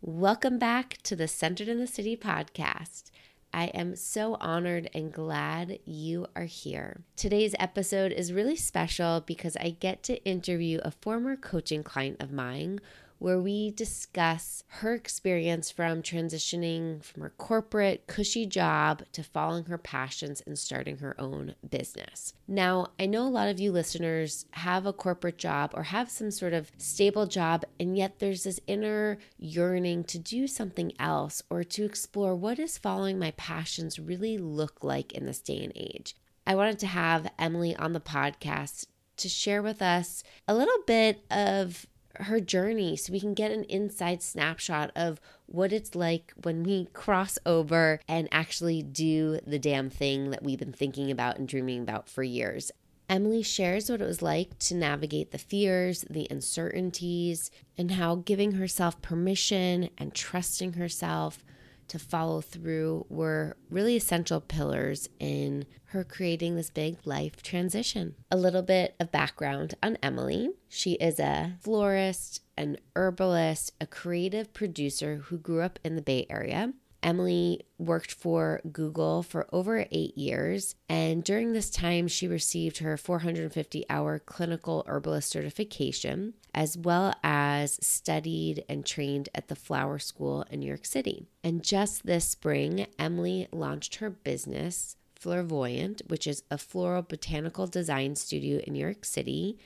[0.00, 3.10] Welcome back to the Centered in the City podcast.
[3.52, 7.00] I am so honored and glad you are here.
[7.16, 12.30] Today's episode is really special because I get to interview a former coaching client of
[12.30, 12.78] mine
[13.18, 19.78] where we discuss her experience from transitioning from her corporate, cushy job to following her
[19.78, 22.34] passions and starting her own business.
[22.46, 26.30] Now, I know a lot of you listeners have a corporate job or have some
[26.30, 31.64] sort of stable job, and yet there's this inner yearning to do something else or
[31.64, 36.14] to explore what does following my passions really look like in this day and age.
[36.46, 38.86] I wanted to have Emily on the podcast
[39.18, 41.86] to share with us a little bit of
[42.22, 46.86] her journey so we can get an inside snapshot of what it's like when we
[46.92, 51.80] cross over and actually do the damn thing that we've been thinking about and dreaming
[51.82, 52.70] about for years.
[53.08, 58.52] Emily shares what it was like to navigate the fears, the uncertainties, and how giving
[58.52, 61.42] herself permission and trusting herself
[61.88, 68.14] to follow through were really essential pillars in her creating this big life transition.
[68.30, 74.52] A little bit of background on Emily she is a florist, an herbalist, a creative
[74.52, 76.72] producer who grew up in the Bay Area.
[77.02, 82.96] Emily worked for Google for over eight years, and during this time, she received her
[82.96, 90.44] 450 hour clinical herbalist certification, as well as studied and trained at the Flower School
[90.50, 91.26] in New York City.
[91.44, 98.16] And just this spring, Emily launched her business, Fleurvoyant, which is a floral botanical design
[98.16, 99.58] studio in New York City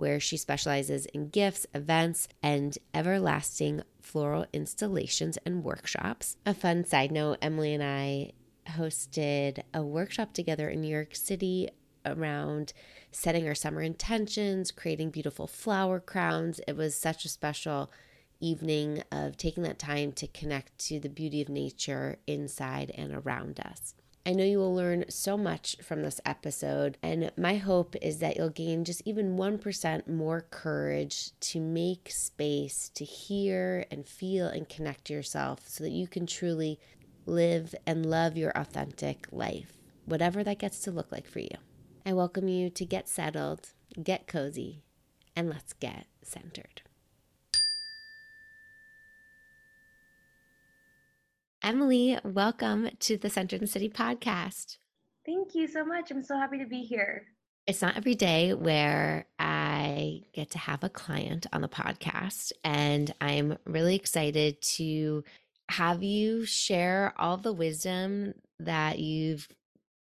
[0.00, 6.38] where she specializes in gifts, events, and everlasting floral installations and workshops.
[6.46, 8.32] A fun side note Emily and I
[8.66, 11.68] hosted a workshop together in New York City
[12.06, 12.72] around
[13.12, 16.60] setting our summer intentions, creating beautiful flower crowns.
[16.66, 17.92] It was such a special
[18.40, 23.60] evening of taking that time to connect to the beauty of nature inside and around
[23.60, 23.94] us.
[24.26, 28.36] I know you will learn so much from this episode, and my hope is that
[28.36, 34.68] you'll gain just even 1% more courage to make space to hear and feel and
[34.68, 36.78] connect to yourself so that you can truly
[37.24, 41.56] live and love your authentic life, whatever that gets to look like for you.
[42.04, 43.70] I welcome you to get settled,
[44.02, 44.82] get cozy,
[45.34, 46.82] and let's get centered.
[51.62, 54.78] Emily, welcome to the Centered in the City podcast.
[55.26, 56.10] Thank you so much.
[56.10, 57.26] I'm so happy to be here.
[57.66, 63.14] It's not every day where I get to have a client on the podcast, and
[63.20, 65.22] I'm really excited to
[65.68, 69.46] have you share all the wisdom that you've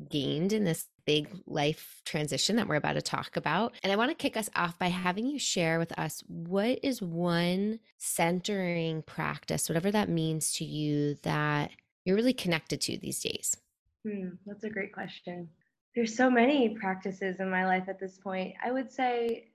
[0.09, 3.73] gained in this big life transition that we're about to talk about.
[3.83, 7.01] And I want to kick us off by having you share with us what is
[7.01, 11.71] one centering practice, whatever that means to you, that
[12.05, 13.57] you're really connected to these days?
[14.05, 15.49] Hmm, that's a great question.
[15.95, 18.55] There's so many practices in my life at this point.
[18.63, 19.51] I would say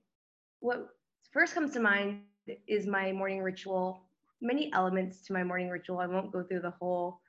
[0.60, 0.88] what
[1.32, 2.22] first comes to mind
[2.66, 4.04] is my morning ritual.
[4.41, 5.98] Many elements to my morning ritual.
[5.98, 7.20] I won't go through the whole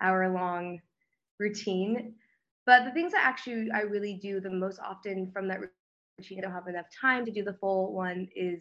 [0.00, 0.80] hour long
[1.38, 2.14] routine,
[2.68, 5.60] but the things that actually I really do the most often from that
[6.18, 8.60] routine, I don't have enough time to do the full one, is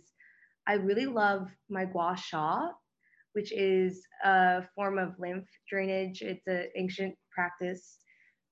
[0.65, 2.69] I really love my gua sha,
[3.33, 6.21] which is a form of lymph drainage.
[6.21, 7.97] It's an ancient practice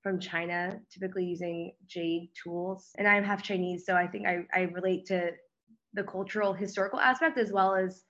[0.02, 2.90] from China, typically using jade tools.
[2.98, 5.30] And I'm half Chinese, so I think I, I relate to
[5.94, 8.04] the cultural historical aspect as well as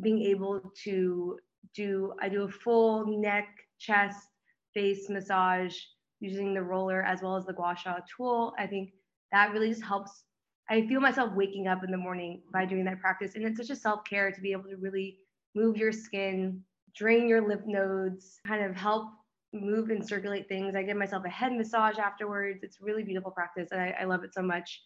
[0.00, 1.40] being able to
[1.74, 3.48] do I do a full neck,
[3.80, 4.28] chest,
[4.74, 5.74] face massage
[6.24, 8.54] using the roller as well as the gua sha tool.
[8.58, 8.92] I think
[9.30, 10.24] that really just helps.
[10.70, 13.34] I feel myself waking up in the morning by doing that practice.
[13.34, 15.18] And it's such a self care to be able to really
[15.54, 16.62] move your skin,
[16.96, 19.10] drain your lymph nodes, kind of help
[19.52, 20.74] move and circulate things.
[20.74, 22.60] I give myself a head massage afterwards.
[22.62, 23.68] It's really beautiful practice.
[23.70, 24.82] And I, I love it so much.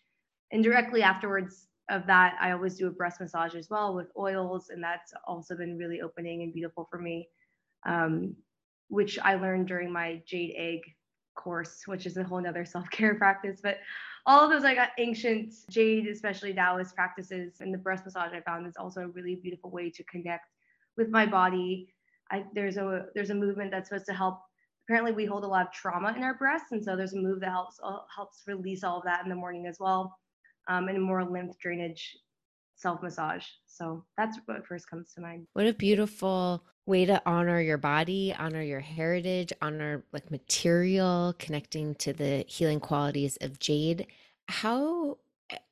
[0.53, 4.71] And directly afterwards of that, I always do a breast massage as well with oils.
[4.71, 7.29] And that's also been really opening and beautiful for me,
[7.87, 8.35] um,
[8.89, 10.81] which I learned during my jade egg
[11.39, 13.61] course, which is a whole nother self-care practice.
[13.63, 13.79] But
[14.27, 18.67] all of those like ancient jade, especially Taoist practices and the breast massage I found
[18.67, 20.51] is also a really beautiful way to connect
[20.99, 21.95] with my body.
[22.31, 24.41] I, there's a there's a movement that's supposed to help.
[24.87, 27.41] Apparently, we hold a lot of trauma in our breasts, and so there's a move
[27.41, 30.19] that helps uh, helps release all of that in the morning as well,
[30.69, 32.17] um, and more lymph drainage
[32.79, 33.45] self massage.
[33.67, 35.47] So that's what first comes to mind.
[35.53, 41.95] What a beautiful way to honor your body, honor your heritage, honor like material, connecting
[41.97, 44.07] to the healing qualities of jade.
[44.49, 45.19] How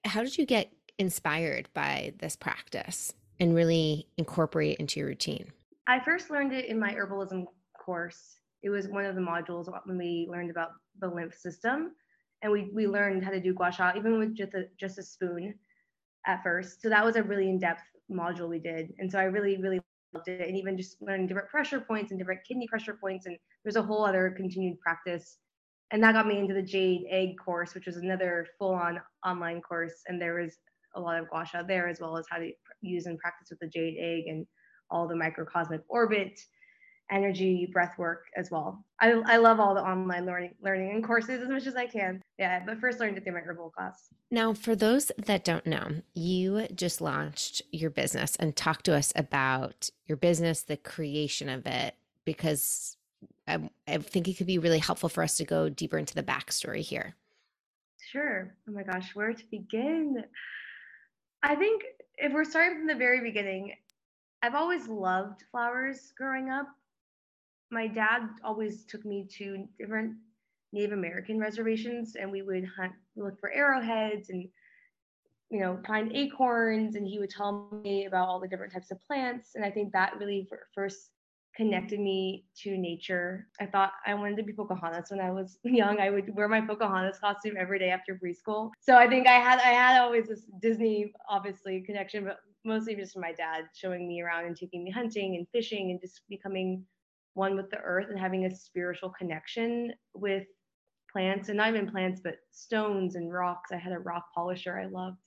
[0.05, 5.53] how did you get inspired by this practice and really incorporate it into your routine?
[5.87, 7.45] I first learned it in my herbalism
[7.79, 8.39] course.
[8.63, 11.93] It was one of the modules when we learned about the lymph system,
[12.43, 15.03] and we we learned how to do gua sha even with just a just a
[15.03, 15.55] spoon
[16.27, 16.83] at first.
[16.83, 19.81] So that was a really in depth module we did, and so I really really
[20.13, 20.47] loved it.
[20.47, 23.83] And even just learning different pressure points and different kidney pressure points, and there's a
[23.83, 25.39] whole other continued practice.
[25.93, 29.61] And that got me into the Jade Egg course, which was another full on online
[29.61, 30.59] course, and there was
[30.97, 32.51] a lot of gua sha there as well as how to
[32.81, 34.47] use and practice with the Jade Egg and
[34.91, 36.39] all the microcosmic orbit
[37.11, 38.85] energy breath work as well.
[39.01, 42.23] I, I love all the online learning learning and courses as much as i can.
[42.39, 44.09] Yeah but first learned it through my herbal class.
[44.31, 49.13] Now for those that don't know you just launched your business and talk to us
[49.15, 51.95] about your business the creation of it
[52.25, 52.97] because
[53.47, 56.23] I, I think it could be really helpful for us to go deeper into the
[56.23, 57.15] backstory here.
[58.11, 58.55] Sure.
[58.69, 60.25] Oh my gosh where to begin?
[61.43, 61.85] I think
[62.17, 63.75] if we're starting from the very beginning
[64.43, 66.69] I've always loved flowers growing up.
[67.71, 70.15] My dad always took me to different
[70.73, 74.49] Native American reservations and we would hunt, look for arrowheads and,
[75.51, 76.97] you know, find acorns.
[76.97, 79.55] And he would tell me about all the different types of plants.
[79.55, 81.11] And I think that really first
[81.57, 83.49] connected me to nature.
[83.61, 85.99] I thought I wanted to be Pocahontas when I was young.
[85.99, 88.71] I would wear my Pocahontas costume every day after preschool.
[88.81, 93.17] So I think I had I had always this Disney obviously connection, but mostly just
[93.17, 96.85] my dad showing me around and taking me hunting and fishing and just becoming
[97.37, 100.45] one with the earth and having a spiritual connection with
[101.13, 104.87] plants and not even plants but stones and rocks i had a rock polisher i
[104.87, 105.19] loved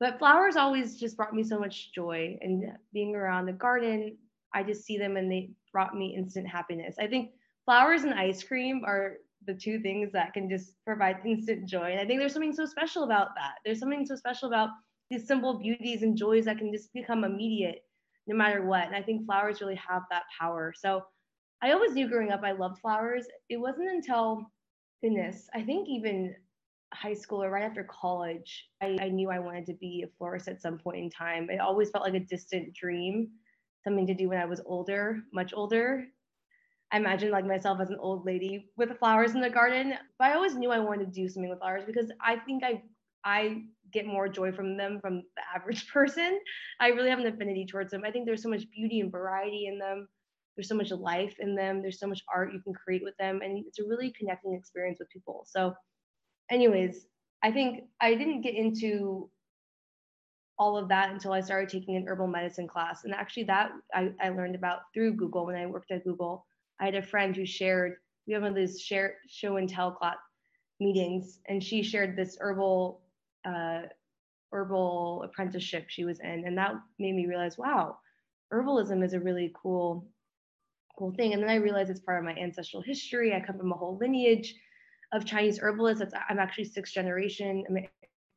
[0.00, 4.16] but flowers always just brought me so much joy and being around the garden
[4.54, 7.30] i just see them and they brought me instant happiness i think
[7.64, 9.14] flowers and ice cream are
[9.46, 12.64] the two things that can just provide instant joy and i think there's something so
[12.64, 14.70] special about that there's something so special about
[15.10, 17.84] these simple beauties and joys that can just become immediate
[18.28, 18.86] no matter what.
[18.86, 20.72] And I think flowers really have that power.
[20.76, 21.02] So
[21.62, 23.26] I always knew growing up I loved flowers.
[23.48, 24.50] It wasn't until
[25.02, 26.34] goodness, I think even
[26.94, 30.48] high school or right after college, I, I knew I wanted to be a florist
[30.48, 31.50] at some point in time.
[31.50, 33.28] It always felt like a distant dream,
[33.84, 36.06] something to do when I was older, much older.
[36.92, 40.34] I imagined like myself as an old lady with flowers in the garden, but I
[40.34, 42.82] always knew I wanted to do something with flowers because I think I
[43.24, 46.40] I get more joy from them from the average person.
[46.80, 48.02] I really have an affinity towards them.
[48.06, 50.08] I think there's so much beauty and variety in them.
[50.58, 51.80] There's so much life in them.
[51.80, 53.42] There's so much art you can create with them.
[53.44, 55.44] And it's a really connecting experience with people.
[55.46, 55.72] So,
[56.50, 57.06] anyways,
[57.44, 59.30] I think I didn't get into
[60.58, 63.04] all of that until I started taking an herbal medicine class.
[63.04, 66.44] And actually, that I, I learned about through Google when I worked at Google.
[66.80, 69.92] I had a friend who shared, we have one of those share, show and tell
[69.92, 70.16] class
[70.80, 73.00] meetings, and she shared this herbal
[73.44, 73.82] uh,
[74.50, 77.98] herbal apprenticeship she was in, and that made me realize, wow,
[78.52, 80.04] herbalism is a really cool,
[80.98, 81.32] cool thing.
[81.32, 83.34] And then I realized it's part of my ancestral history.
[83.34, 84.54] I come from a whole lineage
[85.12, 86.00] of Chinese herbalists.
[86.00, 87.64] That's, I'm actually sixth generation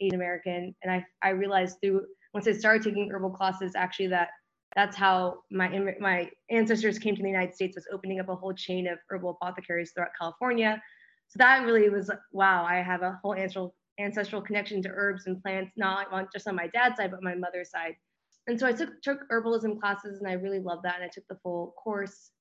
[0.02, 4.30] Asian American, and I I realized through once I started taking herbal classes, actually that
[4.76, 8.54] that's how my my ancestors came to the United States was opening up a whole
[8.54, 10.82] chain of herbal apothecaries throughout California.
[11.28, 15.42] So that really was wow, I have a whole ancestral ancestral connection to herbs and
[15.42, 17.96] plants, not just on my dad's side, but my mother's side.
[18.48, 20.96] And so I took took herbalism classes, and I really loved that.
[20.96, 22.32] And I took the full course.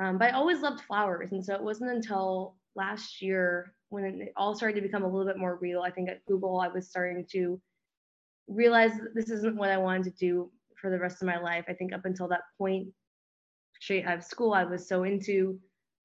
[0.00, 4.32] Um, but I always loved flowers, and so it wasn't until last year when it
[4.36, 5.82] all started to become a little bit more real.
[5.82, 7.60] I think at Google, I was starting to
[8.46, 10.50] realize this isn't what I wanted to do
[10.80, 11.64] for the rest of my life.
[11.68, 12.88] I think up until that point,
[13.80, 15.58] straight out of school, I was so into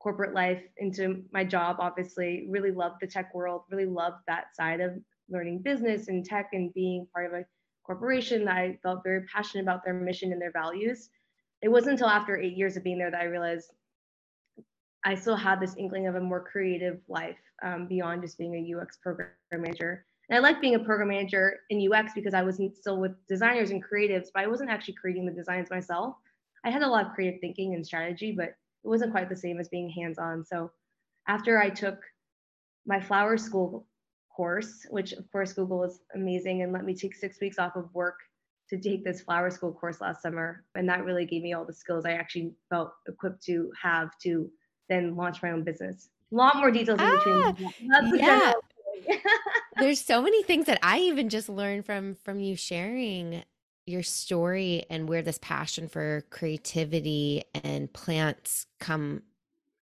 [0.04, 4.82] corporate life into my job obviously really loved the tech world really loved that side
[4.82, 4.92] of
[5.30, 7.46] learning business and tech and being part of a
[7.86, 11.10] corporation that i felt very passionate about their mission and their values
[11.62, 13.72] it wasn't until after eight years of being there that i realized
[15.06, 18.80] i still had this inkling of a more creative life um, beyond just being a
[18.80, 22.60] ux program manager and i like being a program manager in ux because i was
[22.74, 26.16] still with designers and creatives but i wasn't actually creating the designs myself
[26.66, 29.60] i had a lot of creative thinking and strategy but it wasn't quite the same
[29.60, 30.44] as being hands on.
[30.46, 30.72] So
[31.28, 32.00] after I took
[32.86, 33.88] my flower school
[34.36, 37.94] course, which of course Google was amazing and let me take six weeks off of
[37.94, 38.18] work
[38.70, 40.66] to take this flower school course last summer.
[40.76, 44.50] And that really gave me all the skills I actually felt equipped to have to
[44.94, 46.10] then launch my own business.
[46.32, 48.20] A lot more details in ah, between.
[48.20, 48.54] yeah.
[49.78, 53.44] There's so many things that I even just learned from from you sharing
[53.86, 59.24] your story and where this passion for creativity and plants come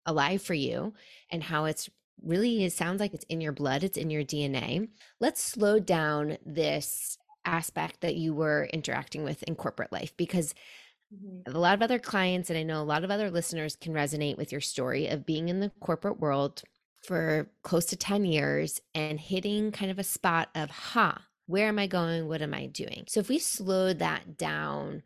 [0.05, 0.93] alive for you
[1.29, 1.89] and how it's
[2.23, 4.87] really it sounds like it's in your blood it's in your dna
[5.19, 10.53] let's slow down this aspect that you were interacting with in corporate life because
[11.13, 11.55] Mm-hmm.
[11.55, 14.37] A lot of other clients, and I know a lot of other listeners can resonate
[14.37, 16.63] with your story of being in the corporate world
[17.05, 21.15] for close to 10 years and hitting kind of a spot of, huh,
[21.47, 22.27] where am I going?
[22.27, 23.05] What am I doing?
[23.07, 25.03] So if we slow that down,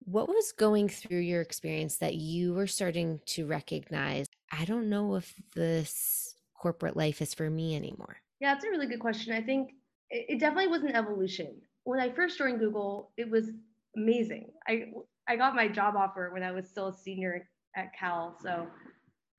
[0.00, 4.26] what was going through your experience that you were starting to recognize?
[4.52, 8.16] I don't know if this corporate life is for me anymore.
[8.40, 9.32] Yeah, that's a really good question.
[9.32, 9.72] I think
[10.10, 11.60] it definitely was an evolution.
[11.84, 13.50] When I first joined Google, it was
[13.96, 14.50] amazing.
[14.66, 14.92] I
[15.28, 18.66] I got my job offer when I was still a senior at Cal, so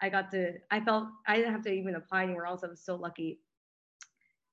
[0.02, 0.54] I got to.
[0.72, 2.64] I felt I didn't have to even apply anywhere else.
[2.64, 3.40] I was so lucky,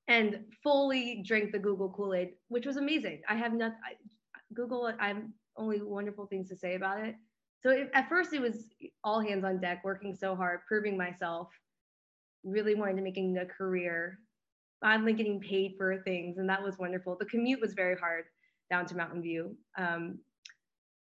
[0.09, 3.23] and fully drank the Google Kool Aid, which was amazing.
[3.29, 3.95] I have not I,
[4.55, 4.91] Google.
[4.99, 7.15] I'm only wonderful things to say about it.
[7.63, 8.69] So at first it was
[9.05, 11.49] all hands on deck, working so hard, proving myself,
[12.45, 14.21] really wanting to making a career,
[14.81, 17.17] finally getting paid for things, and that was wonderful.
[17.19, 18.25] The commute was very hard
[18.71, 19.57] down to Mountain View.
[19.79, 20.19] Um,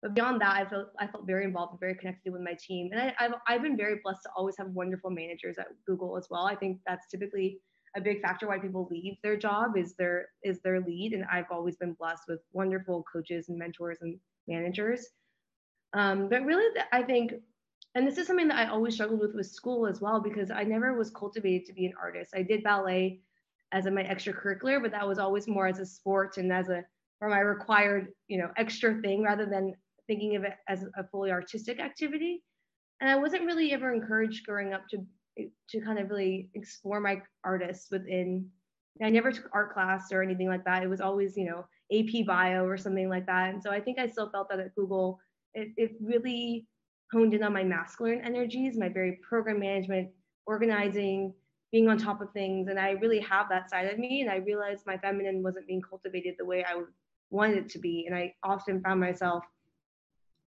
[0.05, 2.91] but beyond that, I felt I felt very involved and very connected with my team,
[2.93, 6.27] and I, have I've been very blessed to always have wonderful managers at Google as
[6.31, 6.45] well.
[6.45, 7.59] I think that's typically
[7.97, 11.51] a big factor why people leave their job is their is their lead, and I've
[11.51, 15.07] always been blessed with wonderful coaches and mentors and managers.
[15.95, 17.33] Um, but really, I think,
[17.95, 20.65] and this is something that I always struggled with with school as well, because I
[20.65, 22.33] never was cultivated to be an artist.
[22.37, 23.23] I did ballet
[23.73, 26.85] as a, my extracurricular, but that was always more as a sport and as a
[27.19, 29.73] for my required, you know, extra thing rather than
[30.07, 32.43] thinking of it as a fully artistic activity.
[33.01, 35.05] And I wasn't really ever encouraged growing up to
[35.69, 38.49] to kind of really explore my artists within.
[39.03, 40.85] I never took art class or anything like that.
[40.85, 43.53] It was always, you know, AP bio or something like that.
[43.53, 45.19] And so I think I still felt that at Google,
[45.53, 46.69] it, it really
[47.13, 50.11] honed in on my masculine energies, my very program management,
[50.47, 51.35] organizing,
[51.73, 52.69] being on top of things.
[52.69, 54.21] And I really have that side of me.
[54.21, 56.81] And I realized my feminine wasn't being cultivated the way I
[57.31, 58.05] wanted it to be.
[58.07, 59.45] And I often found myself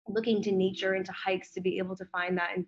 [0.08, 2.66] looking to nature and to hikes to be able to find that and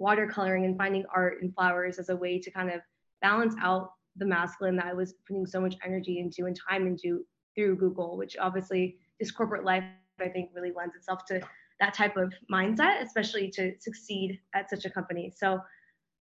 [0.00, 2.80] watercoloring and finding art and flowers as a way to kind of
[3.20, 7.24] balance out the masculine that I was putting so much energy into and time into
[7.54, 9.84] through Google, which obviously this corporate life,
[10.20, 11.40] I think, really lends itself to
[11.80, 15.32] that type of mindset, especially to succeed at such a company.
[15.36, 15.60] So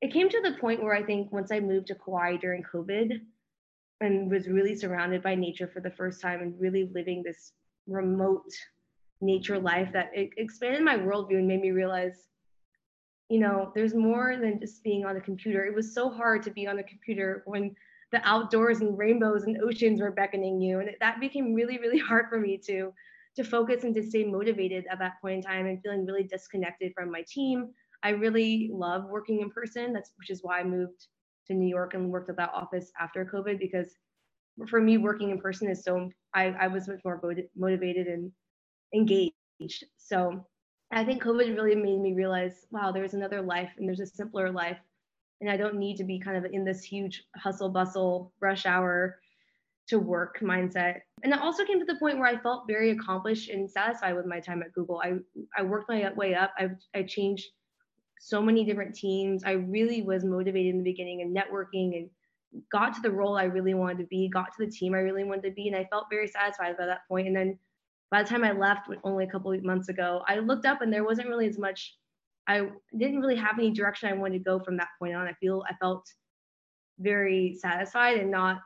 [0.00, 3.20] it came to the point where I think once I moved to Kauai during COVID
[4.00, 7.52] and was really surrounded by nature for the first time and really living this
[7.86, 8.50] remote
[9.20, 12.28] nature life that it expanded my worldview and made me realize
[13.28, 15.64] you know there's more than just being on a computer.
[15.64, 17.74] It was so hard to be on a computer when
[18.12, 20.80] the outdoors and rainbows and oceans were beckoning you.
[20.80, 22.92] And that became really really hard for me to
[23.36, 26.92] to focus and to stay motivated at that point in time and feeling really disconnected
[26.94, 27.70] from my team.
[28.02, 29.92] I really love working in person.
[29.92, 31.06] That's which is why i moved
[31.46, 33.94] to new york and worked at that office after covid because
[34.68, 37.20] for me working in person is so i, I was much more
[37.56, 38.30] motivated and
[38.94, 40.44] engaged so
[40.90, 44.50] i think covid really made me realize wow there's another life and there's a simpler
[44.50, 44.78] life
[45.40, 49.18] and I don't need to be kind of in this huge hustle bustle rush hour
[49.88, 51.00] to work mindset.
[51.22, 54.26] And it also came to the point where I felt very accomplished and satisfied with
[54.26, 55.00] my time at Google.
[55.02, 55.14] I
[55.56, 56.52] I worked my way up.
[56.58, 57.46] I I changed
[58.20, 59.42] so many different teams.
[59.44, 62.10] I really was motivated in the beginning and networking and
[62.70, 65.24] got to the role I really wanted to be, got to the team I really
[65.24, 67.28] wanted to be, and I felt very satisfied by that point.
[67.28, 67.58] And then
[68.10, 70.92] by the time I left only a couple of months ago, I looked up and
[70.92, 71.96] there wasn't really as much
[72.46, 75.28] I didn't really have any direction I wanted to go from that point on.
[75.28, 76.04] I feel I felt
[76.98, 78.58] very satisfied and not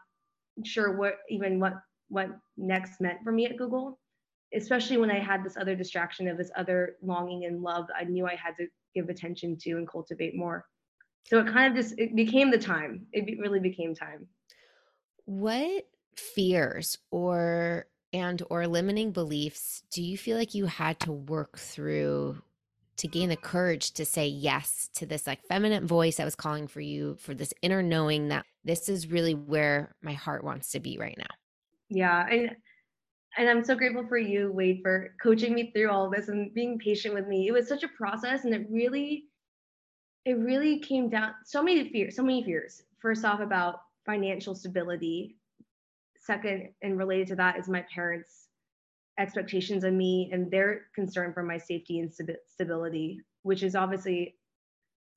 [0.64, 1.74] sure what even what
[2.08, 3.98] what next meant for me at Google,
[4.54, 8.26] especially when I had this other distraction of this other longing and love I knew
[8.26, 10.64] I had to give attention to and cultivate more.
[11.24, 13.06] So it kind of just it became the time.
[13.12, 14.28] It really became time.
[15.26, 15.86] What
[16.16, 22.40] fears or and or limiting beliefs do you feel like you had to work through
[22.96, 26.68] to gain the courage to say yes to this like feminine voice that was calling
[26.68, 30.80] for you for this inner knowing that this is really where my heart wants to
[30.80, 31.26] be right now?
[31.90, 32.50] Yeah and
[33.36, 36.78] and i'm so grateful for you wade for coaching me through all this and being
[36.78, 37.48] patient with me.
[37.48, 39.24] It was such a process and it really
[40.24, 45.36] it really came down so many fears so many fears first off about financial stability
[46.24, 48.48] second and related to that is my parents
[49.18, 52.12] expectations of me and their concern for my safety and
[52.46, 54.34] stability, which is obviously,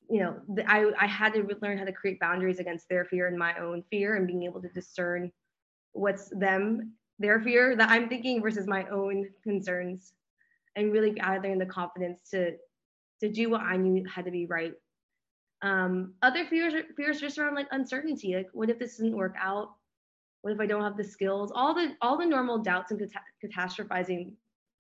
[0.10, 0.36] you know,
[0.68, 3.84] I, I had to learn how to create boundaries against their fear and my own
[3.90, 5.32] fear and being able to discern
[5.94, 10.14] what's them, their fear that I'm thinking versus my own concerns
[10.76, 12.56] and really gathering the confidence to
[13.20, 14.74] to do what I knew had to be right.
[15.64, 19.72] Um, other fears fears just around like uncertainty, like what if this doesn't work out?
[20.42, 23.02] What if i don't have the skills all the all the normal doubts and
[23.44, 24.32] catastrophizing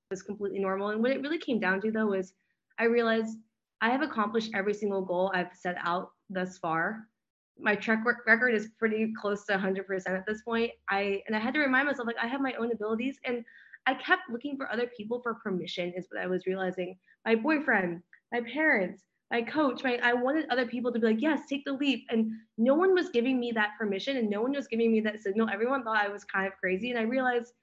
[0.09, 0.89] was completely normal.
[0.89, 2.33] And what it really came down to though was
[2.79, 3.37] I realized
[3.81, 7.07] I have accomplished every single goal I've set out thus far.
[7.59, 10.71] My track record is pretty close to 100% at this point.
[10.89, 13.43] I and I had to remind myself like I have my own abilities and
[13.85, 16.97] I kept looking for other people for permission is what I was realizing.
[17.25, 21.41] My boyfriend, my parents, my coach, my I wanted other people to be like, "Yes,
[21.47, 24.67] take the leap." And no one was giving me that permission and no one was
[24.67, 25.49] giving me that signal.
[25.49, 27.53] Everyone thought I was kind of crazy and I realized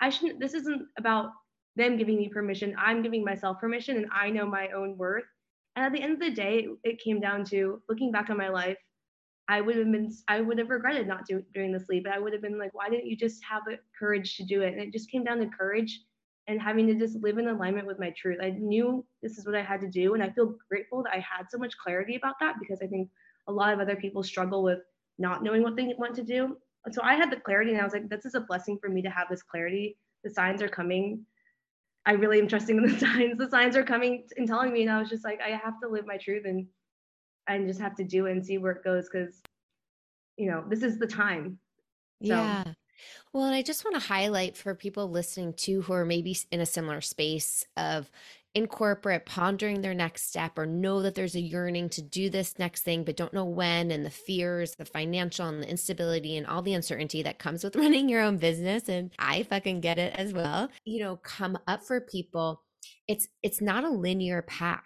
[0.00, 1.30] I shouldn't this isn't about
[1.76, 2.74] them giving me permission.
[2.78, 5.24] I'm giving myself permission and I know my own worth.
[5.76, 8.48] And at the end of the day, it came down to looking back on my
[8.48, 8.78] life.
[9.48, 12.04] I would have been, I would have regretted not do, doing the sleep.
[12.04, 14.62] But I would have been like, why didn't you just have the courage to do
[14.62, 14.72] it?
[14.72, 16.00] And it just came down to courage
[16.46, 18.38] and having to just live in alignment with my truth.
[18.42, 20.14] I knew this is what I had to do.
[20.14, 23.08] And I feel grateful that I had so much clarity about that because I think
[23.48, 24.80] a lot of other people struggle with
[25.18, 26.56] not knowing what they want to do.
[26.92, 29.00] So I had the clarity and I was like, this is a blessing for me
[29.02, 29.96] to have this clarity.
[30.22, 31.24] The signs are coming
[32.06, 33.38] I really am trusting in the signs.
[33.38, 35.88] The signs are coming and telling me, and I was just like, I have to
[35.88, 36.66] live my truth and
[37.46, 39.40] I just have to do it and see where it goes because,
[40.36, 41.58] you know, this is the time.
[42.22, 42.34] So.
[42.34, 42.64] Yeah.
[43.32, 46.60] Well, and I just want to highlight for people listening too who are maybe in
[46.60, 48.10] a similar space of
[48.54, 52.56] in corporate pondering their next step or know that there's a yearning to do this
[52.58, 56.46] next thing but don't know when and the fears the financial and the instability and
[56.46, 60.14] all the uncertainty that comes with running your own business and i fucking get it
[60.16, 60.68] as well.
[60.84, 62.62] You know come up for people
[63.08, 64.82] it's it's not a linear path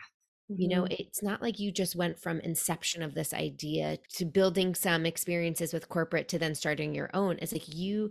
[0.48, 0.94] you know mm-hmm.
[0.98, 5.72] it's not like you just went from inception of this idea to building some experiences
[5.72, 8.10] with corporate to then starting your own it's like you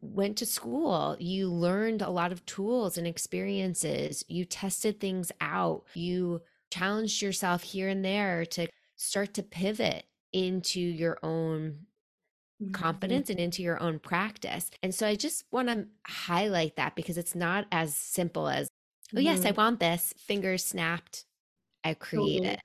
[0.00, 5.84] went to school, you learned a lot of tools and experiences, you tested things out,
[5.94, 11.78] you challenged yourself here and there to start to pivot into your own
[12.62, 12.72] mm-hmm.
[12.72, 14.70] confidence and into your own practice.
[14.82, 18.68] And so I just want to highlight that because it's not as simple as,
[19.16, 19.60] oh, yes, I mm-hmm.
[19.60, 21.24] want this, fingers snapped,
[21.84, 22.54] I create totally.
[22.54, 22.60] it.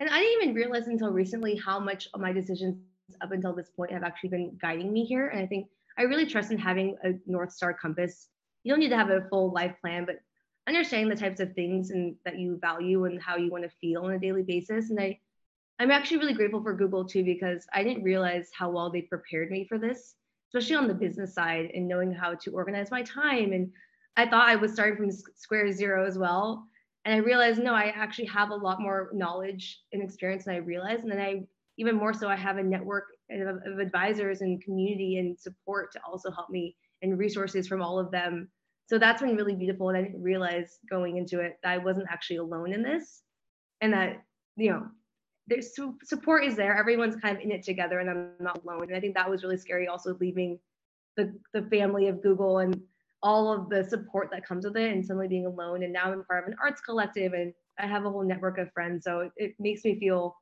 [0.00, 2.76] And I didn't even realize until recently how much of my decisions
[3.20, 5.28] up until this point have actually been guiding me here.
[5.28, 5.68] And I think
[5.98, 8.28] I really trust in having a North Star compass.
[8.64, 10.16] You don't need to have a full life plan, but
[10.68, 14.02] understanding the types of things and that you value and how you want to feel
[14.02, 14.90] on a daily basis.
[14.90, 15.18] And I,
[15.78, 19.50] I'm actually really grateful for Google too because I didn't realize how well they prepared
[19.50, 20.16] me for this,
[20.48, 23.52] especially on the business side and knowing how to organize my time.
[23.52, 23.70] And
[24.16, 26.66] I thought I was starting from square zero as well.
[27.06, 30.58] And I realized no, I actually have a lot more knowledge and experience than I
[30.58, 31.04] realized.
[31.04, 31.46] And then I
[31.78, 36.00] even more so, I have a network of, of advisors and community and support to
[36.06, 38.48] also help me and resources from all of them.
[38.88, 39.88] So that's been really beautiful.
[39.88, 43.22] And I didn't realize going into it that I wasn't actually alone in this
[43.80, 44.22] and that,
[44.56, 44.86] you know,
[45.46, 46.76] there's support is there.
[46.76, 48.84] Everyone's kind of in it together and I'm not alone.
[48.84, 50.58] And I think that was really scary also leaving
[51.16, 52.80] the, the family of Google and
[53.26, 55.82] all of the support that comes with it and suddenly being alone.
[55.82, 58.72] And now I'm part of an arts collective and I have a whole network of
[58.72, 59.02] friends.
[59.04, 60.36] So it, it makes me feel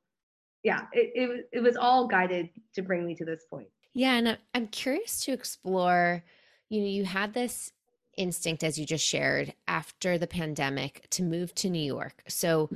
[0.63, 3.67] yeah, it, it, it was all guided to bring me to this point.
[3.93, 4.15] Yeah.
[4.15, 6.23] And I'm curious to explore,
[6.69, 7.71] you know, you had this
[8.17, 12.23] instinct, as you just shared, after the pandemic to move to New York.
[12.27, 12.69] So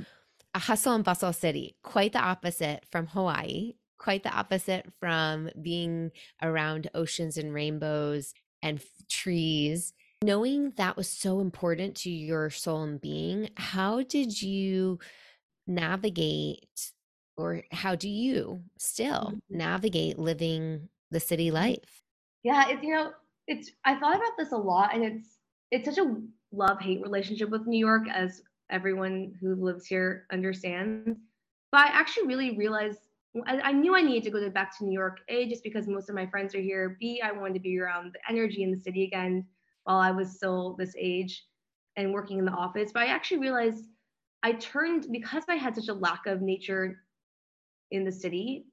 [0.54, 6.12] a hustle and bustle city, quite the opposite from Hawaii, quite the opposite from being
[6.42, 9.94] around oceans and rainbows and trees.
[10.24, 15.00] Knowing that was so important to your soul and being, how did you
[15.70, 16.92] navigate
[17.40, 19.58] or how do you still mm-hmm.
[19.58, 21.56] navigate living the city mm-hmm.
[21.56, 22.04] life
[22.44, 23.12] yeah it's you know
[23.48, 25.38] it's i thought about this a lot and it's
[25.72, 26.16] it's such a
[26.52, 31.18] love hate relationship with new york as everyone who lives here understands
[31.72, 33.00] but i actually really realized
[33.46, 36.10] I, knew i needed to go to, back to new york a just because most
[36.10, 38.80] of my friends are here b i wanted to be around the energy in the
[38.80, 39.46] city again
[39.84, 41.46] while i was still this age
[41.96, 43.86] and working in the office but i actually realized
[44.42, 46.98] i turned because i had such a lack of nature
[47.92, 48.66] in the city,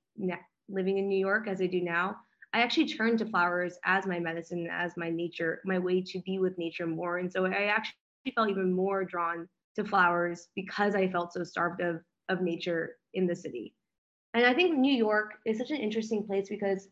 [0.68, 2.16] living in New York as I do now,
[2.52, 6.38] I actually turned to flowers as my medicine, as my nature, my way to be
[6.38, 7.18] with nature more.
[7.18, 7.94] And so I actually
[8.34, 13.26] felt even more drawn to flowers because I felt so starved of, of nature in
[13.26, 13.74] the city.
[14.36, 16.88] And I think New York is such an interesting place because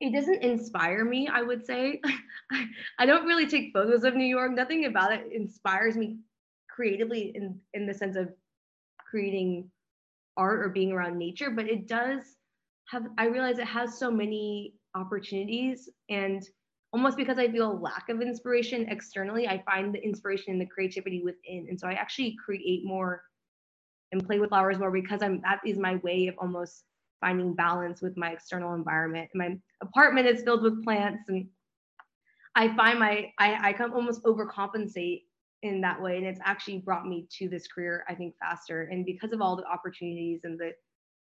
[0.00, 2.00] it doesn't inspire me, I would say.
[2.98, 4.52] I, don't really take photos of New York.
[4.52, 6.16] Nothing about it inspires me
[6.74, 8.30] creatively in, in the sense of
[8.98, 9.70] creating
[10.38, 12.22] art or being around nature, but it does
[12.88, 16.42] have, I realize it has so many opportunities and
[16.94, 20.66] almost because I feel a lack of inspiration externally, I find the inspiration and the
[20.66, 21.66] creativity within.
[21.68, 23.24] And so I actually create more
[24.12, 26.84] and play with flowers more because I'm that is my way of almost
[27.20, 29.30] finding balance with my external environment.
[29.34, 31.46] My apartment is filled with plants and
[32.54, 35.22] I find my I, I come almost overcompensate
[35.62, 36.16] in that way.
[36.16, 38.82] And it's actually brought me to this career, I think, faster.
[38.90, 40.72] And because of all the opportunities and the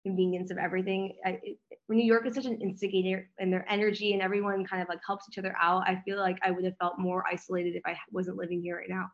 [0.05, 4.22] convenience of everything, I, it, New York is such an instigator and their energy and
[4.22, 5.83] everyone kind of like helps each other out.
[5.87, 8.88] I feel like I would have felt more isolated if I wasn't living here right
[8.88, 9.11] now.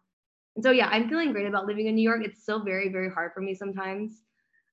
[0.56, 2.22] And so, yeah, I'm feeling great about living in New York.
[2.24, 4.22] It's still very, very hard for me sometimes.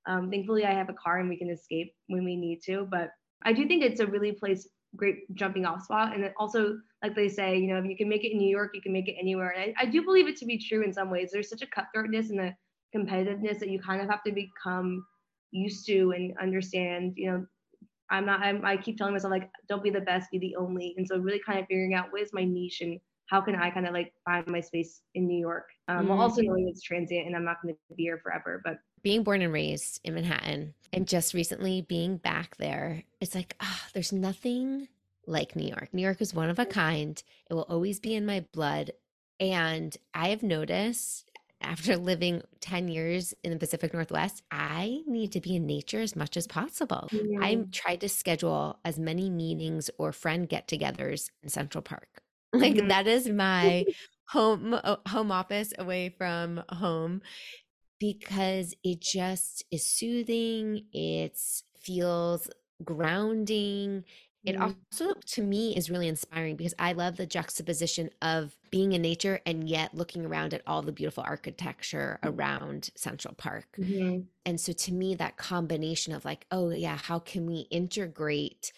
[0.08, 2.88] Um, thankfully, I have a car and we can escape when we need to.
[2.90, 3.12] But
[3.44, 6.16] I do think it's a really place great jumping off spot.
[6.16, 8.72] And also, like they say, you know, if you can make it in New York,
[8.74, 9.50] you can make it anywhere.
[9.50, 11.32] And I, I do believe it to be true in some ways.
[11.32, 12.56] There's such a cutthroatness and a
[12.96, 15.06] competitiveness that you kind of have to become
[15.52, 17.14] used to and understand.
[17.16, 17.46] You know,
[18.10, 18.42] I'm not.
[18.42, 20.94] I'm, I keep telling myself like, don't be the best, be the only.
[20.98, 23.70] And so, really, kind of figuring out what is my niche and how can I
[23.70, 26.10] kind of like find my space in New York, um, mm.
[26.10, 28.62] while also knowing it's transient and I'm not going to be here forever.
[28.64, 33.56] But being born and raised in Manhattan and just recently being back there, it's like,
[33.60, 34.88] ah, oh, there's nothing
[35.26, 35.90] like New York.
[35.94, 37.22] New York is one of a kind.
[37.50, 38.92] It will always be in my blood.
[39.40, 41.30] And I have noticed
[41.64, 46.16] after living 10 years in the Pacific Northwest, I need to be in nature as
[46.16, 47.08] much as possible.
[47.12, 47.44] Mm-hmm.
[47.44, 52.23] I tried to schedule as many meetings or friend get togethers in Central Park.
[52.54, 52.88] Like mm-hmm.
[52.90, 53.86] that is my
[54.28, 57.22] home uh, home office away from home
[58.00, 60.86] because it just is soothing.
[60.94, 61.40] It
[61.80, 62.50] feels
[62.84, 64.04] grounding.
[64.46, 64.72] It mm-hmm.
[64.92, 69.40] also, to me, is really inspiring because I love the juxtaposition of being in nature
[69.46, 73.68] and yet looking around at all the beautiful architecture around Central Park.
[73.80, 74.24] Mm-hmm.
[74.46, 78.74] And so, to me, that combination of like, oh, yeah, how can we integrate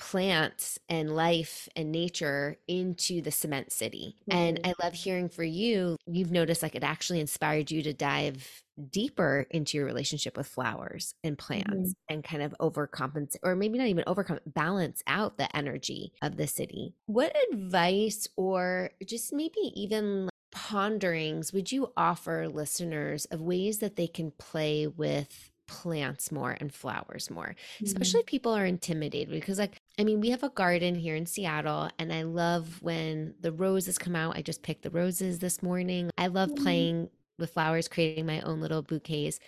[0.00, 4.16] plants and life and nature into the cement city.
[4.28, 4.38] Mm-hmm.
[4.38, 8.62] And I love hearing for you, you've noticed like it actually inspired you to dive
[8.90, 12.14] deeper into your relationship with flowers and plants mm-hmm.
[12.14, 16.46] and kind of overcompensate or maybe not even overcompensate balance out the energy of the
[16.46, 16.94] city.
[17.04, 24.06] What advice or just maybe even ponderings would you offer listeners of ways that they
[24.06, 27.86] can play with plants more and flowers more mm-hmm.
[27.86, 31.90] especially people are intimidated because like i mean we have a garden here in seattle
[31.98, 34.36] and i love when the roses come out.
[34.36, 36.10] I just picked the roses this morning.
[36.18, 36.62] I love mm-hmm.
[36.62, 39.40] playing with flowers creating my own little bouquets.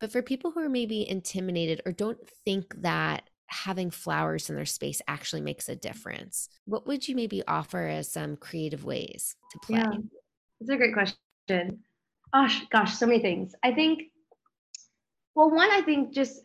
[0.00, 4.64] But for people who are maybe intimidated or don't think that having flowers in their
[4.64, 9.58] space actually makes a difference what would you maybe offer as some creative ways to
[9.58, 9.78] play?
[9.78, 9.92] Yeah,
[10.60, 11.84] that's a great question.
[12.32, 13.54] Gosh gosh so many things.
[13.62, 14.04] I think
[15.34, 16.42] well, one, I think just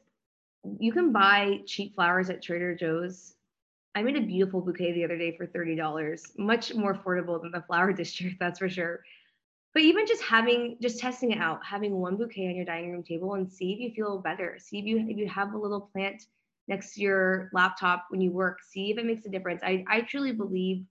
[0.80, 3.34] you can buy cheap flowers at Trader Joe's.
[3.98, 7.64] I made a beautiful bouquet the other day for $30, much more affordable than the
[7.64, 9.00] flower district, that's for sure.
[9.74, 13.02] But even just having, just testing it out, having one bouquet on your dining room
[13.02, 14.60] table and see if you feel better.
[14.60, 16.28] See if you if you have a little plant
[16.68, 18.60] next to your laptop when you work.
[18.62, 19.64] See if it makes a difference.
[19.64, 20.86] I, I truly believe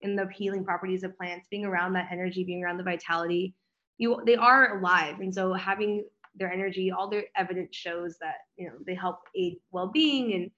[0.00, 3.54] in the healing properties of plants, being around that energy, being around the vitality.
[3.98, 5.20] You they are alive.
[5.20, 9.58] And so having their energy all their evidence shows that you know they help aid
[9.70, 10.50] well-being and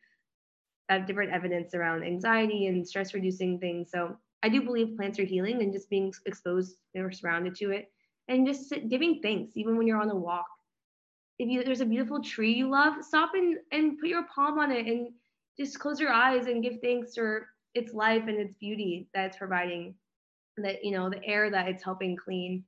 [0.91, 3.91] have different evidence around anxiety and stress reducing things.
[3.91, 7.93] So i do believe plants are healing and just being exposed or surrounded to it
[8.29, 10.47] and just giving thanks even when you're on a walk.
[11.39, 14.71] If you there's a beautiful tree you love stop and and put your palm on
[14.73, 15.09] it and
[15.59, 19.37] just close your eyes and give thanks for its life and its beauty that it's
[19.37, 19.95] providing
[20.57, 22.65] that you know the air that it's helping clean.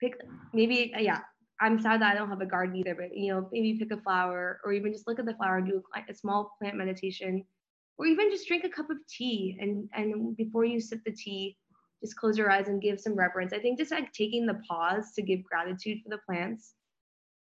[0.00, 0.20] Pick
[0.52, 1.20] maybe yeah
[1.60, 4.00] I'm sad that I don't have a garden either, but you know, maybe pick a
[4.00, 7.44] flower or even just look at the flower, and do a, a small plant meditation,
[7.98, 11.56] or even just drink a cup of tea and and before you sip the tea,
[12.02, 13.52] just close your eyes and give some reverence.
[13.52, 16.74] I think just like taking the pause to give gratitude for the plants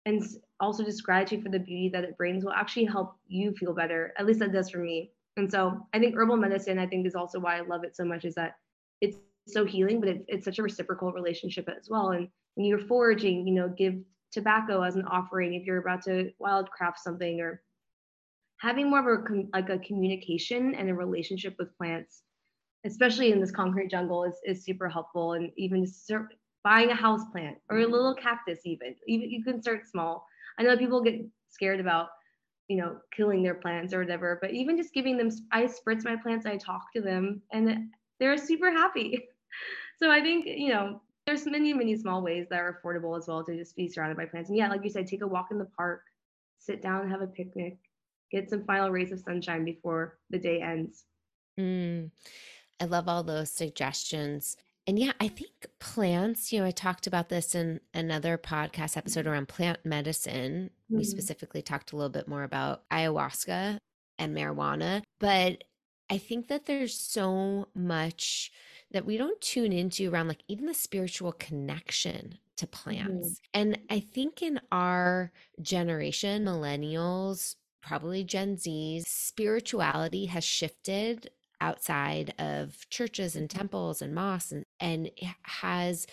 [0.05, 0.23] and
[0.59, 4.13] also just gratitude for the beauty that it brings will actually help you feel better.
[4.17, 5.11] At least that does for me.
[5.37, 8.03] And so I think herbal medicine, I think is also why I love it so
[8.03, 8.55] much is that
[8.99, 12.11] it's so healing, but it's, it's such a reciprocal relationship as well.
[12.11, 13.95] And when you're foraging, you know, give
[14.31, 17.61] tobacco as an offering if you're about to wildcraft something or
[18.61, 22.23] having more of a like a communication and a relationship with plants
[22.85, 25.33] especially in this concrete jungle is, is super helpful.
[25.33, 25.85] And even
[26.63, 30.25] buying a house plant or a little cactus even even you can start small.
[30.59, 32.09] I know people get scared about
[32.67, 36.15] you know killing their plants or whatever but even just giving them i spritz my
[36.15, 39.27] plants i talk to them and they're super happy
[39.99, 43.43] so i think you know there's many, many small ways that are affordable as well
[43.43, 44.49] to just be surrounded by plants.
[44.49, 46.01] And yeah, like you said, take a walk in the park,
[46.59, 47.77] sit down, have a picnic,
[48.31, 51.05] get some final rays of sunshine before the day ends.
[51.59, 52.11] Mm,
[52.79, 54.57] I love all those suggestions.
[54.87, 59.27] And yeah, I think plants, you know, I talked about this in another podcast episode
[59.27, 60.71] around plant medicine.
[60.85, 60.97] Mm-hmm.
[60.97, 63.77] We specifically talked a little bit more about ayahuasca
[64.17, 65.63] and marijuana, but
[66.09, 68.51] I think that there's so much
[68.91, 73.27] that we don't tune into around like even the spiritual connection to Mm-hmm.
[73.27, 73.41] plants.
[73.53, 81.29] And I think in our generation, millennials, probably Gen Z's, spirituality has shifted
[81.61, 85.11] outside of churches and temples and mosques and, and
[85.43, 86.07] has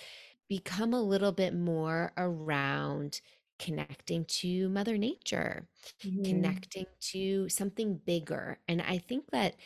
[0.49, 3.21] become a little bit more around
[3.59, 5.69] connecting to Mother Nature,
[6.05, 6.19] Mhm.
[6.25, 8.59] connecting to something bigger.
[8.69, 9.57] And I think that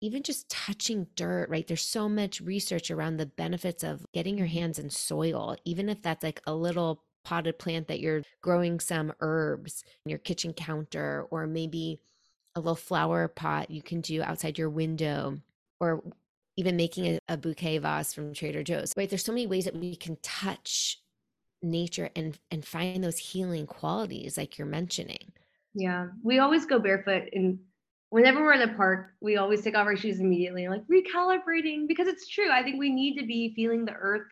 [0.00, 1.66] even just touching dirt, right?
[1.66, 6.02] There's so much research around the benefits of getting your hands in soil, even if
[6.02, 11.26] that's like a little potted plant that you're growing some herbs in your kitchen counter,
[11.30, 11.98] or maybe
[12.54, 15.38] a little flower pot you can do outside your window,
[15.80, 16.02] or
[16.56, 19.08] even making a, a bouquet vase from Trader Joe's, right?
[19.08, 21.00] There's so many ways that we can touch
[21.62, 25.32] nature and and find those healing qualities like you're mentioning.
[25.74, 27.58] Yeah, we always go barefoot, and
[28.16, 32.08] whenever we're in the park, we always take off our shoes immediately, like recalibrating because
[32.08, 32.50] it's true.
[32.50, 34.26] I think we need to be feeling the earth,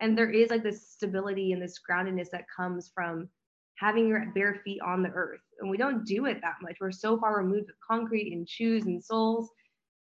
[0.00, 3.28] and there is like this stability and this groundedness that comes from
[3.76, 6.76] having your bare feet on the earth, and we don't do it that much.
[6.80, 9.50] We're so far removed with concrete and shoes and soles,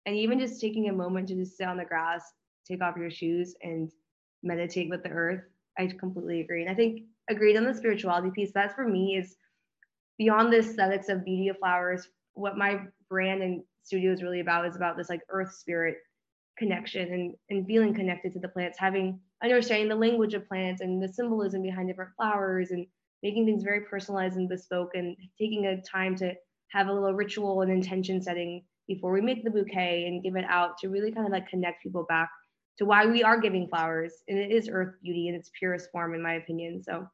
[0.05, 2.23] and even just taking a moment to just sit on the grass,
[2.67, 3.89] take off your shoes, and
[4.43, 5.43] meditate with the earth.
[5.79, 8.51] I completely agree, and I think agreed on the spirituality piece.
[8.53, 9.37] That's for me is
[10.17, 14.65] beyond the aesthetics of beauty of flowers, what my brand and studio is really about
[14.65, 15.97] is about this like earth spirit
[16.57, 21.01] connection and, and feeling connected to the plants, having understanding the language of plants and
[21.01, 22.85] the symbolism behind different flowers and
[23.23, 26.33] making things very personalized and bespoke and taking a time to
[26.69, 30.45] have a little ritual and intention setting before we make the bouquet and give it
[30.49, 32.29] out to really kind of like connect people back
[32.77, 34.13] to why we are giving flowers.
[34.27, 36.83] And it is earth beauty in its purest form in my opinion.
[36.83, 37.07] So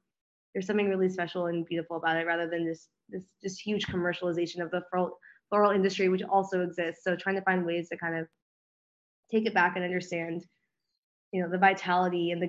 [0.53, 4.61] there's something really special and beautiful about it rather than this this just huge commercialization
[4.61, 5.17] of the floral,
[5.49, 8.27] floral industry which also exists so trying to find ways to kind of
[9.31, 10.45] take it back and understand
[11.31, 12.47] you know the vitality and the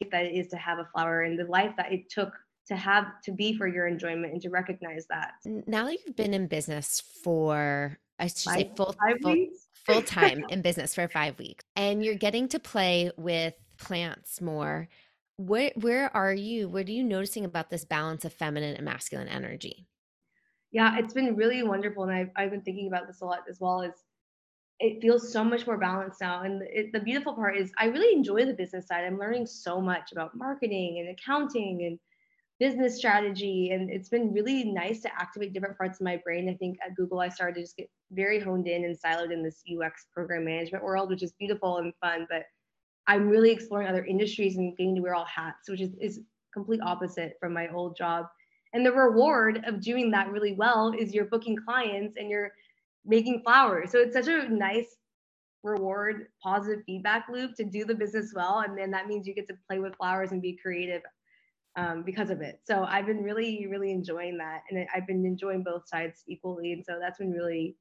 [0.00, 2.32] gift that it is to have a flower and the life that it took
[2.66, 6.34] to have to be for your enjoyment and to recognize that Now that you've been
[6.34, 11.08] in business for, I should say, full five full, weeks full time in business for
[11.08, 14.88] five weeks, and you're getting to play with plants more.
[15.36, 16.68] Where where are you?
[16.68, 19.86] What are you noticing about this balance of feminine and masculine energy?
[20.72, 23.58] yeah it's been really wonderful and I've, I've been thinking about this a lot as
[23.60, 23.92] well as
[24.78, 28.14] it feels so much more balanced now and it, the beautiful part is i really
[28.14, 31.98] enjoy the business side i'm learning so much about marketing and accounting and
[32.58, 36.54] business strategy and it's been really nice to activate different parts of my brain i
[36.54, 39.62] think at google i started to just get very honed in and siloed in this
[39.82, 42.44] ux program management world which is beautiful and fun but
[43.08, 46.20] i'm really exploring other industries and getting to wear all hats which is, is
[46.56, 48.26] complete opposite from my old job.
[48.72, 52.52] And the reward of doing that really well is you're booking clients and you're
[53.04, 53.92] making flowers.
[53.92, 54.96] So it's such a nice
[55.62, 58.64] reward positive feedback loop to do the business well.
[58.66, 61.02] And then that means you get to play with flowers and be creative
[61.76, 62.60] um, because of it.
[62.64, 66.82] So I've been really, really enjoying that, and I've been enjoying both sides equally, and
[66.82, 67.76] so that's been really,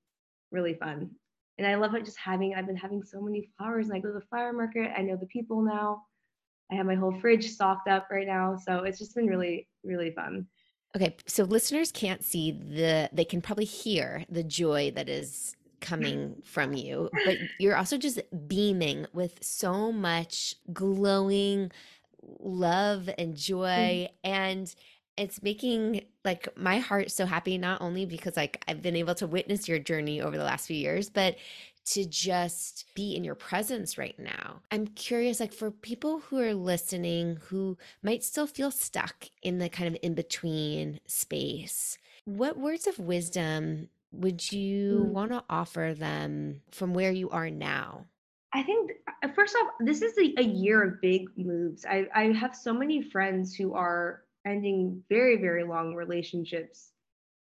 [0.51, 1.11] really fun.
[1.57, 2.53] And I love it just having.
[2.55, 4.91] I've been having so many flowers, and I go to the flower market.
[4.97, 6.03] I know the people now.
[6.71, 10.11] I have my whole fridge stocked up right now, so it's just been really, really
[10.11, 10.47] fun.
[10.95, 16.41] Okay, so listeners can't see the, they can probably hear the joy that is coming
[16.43, 21.71] from you, but you're also just beaming with so much glowing
[22.39, 24.09] love and joy.
[24.25, 24.31] Mm-hmm.
[24.31, 24.75] And
[25.17, 29.28] it's making like my heart so happy, not only because like I've been able to
[29.28, 31.38] witness your journey over the last few years, but
[31.86, 34.62] to just be in your presence right now.
[34.71, 39.69] I'm curious, like for people who are listening who might still feel stuck in the
[39.69, 45.12] kind of in between space, what words of wisdom would you Mm.
[45.12, 48.06] want to offer them from where you are now?
[48.54, 48.91] I think
[49.23, 51.86] uh, first off, this is a, a year of big moves.
[51.86, 56.91] I, I have so many friends who are ending very, very long relationships,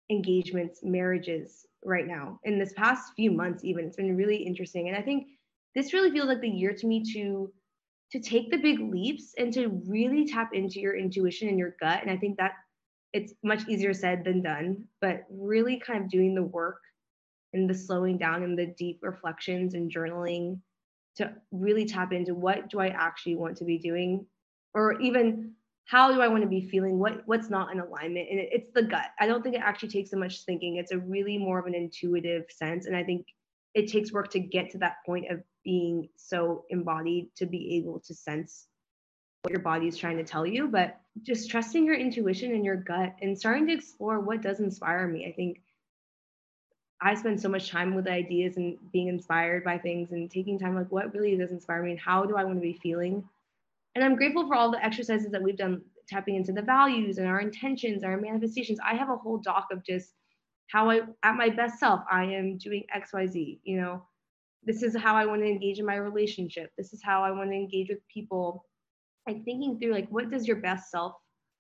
[0.10, 2.40] engagements, marriages right now.
[2.44, 4.88] In this past few months, even it's been really interesting.
[4.88, 5.28] And I think
[5.76, 7.52] this really feels like the year to me to
[8.12, 12.00] to take the big leaps and to really tap into your intuition and your gut.
[12.00, 12.52] And I think that
[13.12, 16.78] it's much easier said than done, but really kind of doing the work
[17.54, 20.60] and the slowing down and the deep reflections and journaling
[21.16, 24.26] to really tap into what do I actually want to be doing,
[24.76, 25.54] or even
[25.86, 27.00] how do I want to be feeling?
[27.00, 28.30] What what's not in alignment?
[28.30, 29.08] And it, it's the gut.
[29.20, 30.78] I don't think it actually takes so much thinking.
[30.78, 33.28] It's a really more of an intuitive sense, and I think
[33.74, 38.00] it takes work to get to that point of being so embodied to be able
[38.02, 38.68] to sense
[39.42, 40.68] what your body is trying to tell you.
[40.68, 45.08] But just trusting your intuition and your gut and starting to explore what does inspire
[45.08, 45.28] me.
[45.28, 45.62] I think
[47.02, 50.76] I spend so much time with ideas and being inspired by things and taking time
[50.76, 53.28] like what really does inspire me and how do I want to be feeling.
[53.96, 57.28] And I'm grateful for all the exercises that we've done tapping into the values and
[57.28, 58.80] our intentions, our manifestations.
[58.84, 60.14] I have a whole doc of just
[60.68, 64.04] how I at my best self I am doing XYZ, you know.
[64.66, 66.72] This is how I want to engage in my relationship.
[66.78, 68.66] This is how I want to engage with people.
[69.28, 71.14] Like thinking through like what does your best self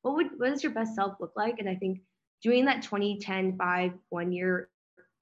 [0.03, 1.59] what would what does your best self look like?
[1.59, 2.01] And I think
[2.43, 4.69] doing that 20, 10, 5, one year